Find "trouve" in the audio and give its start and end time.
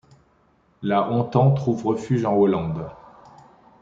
1.53-1.85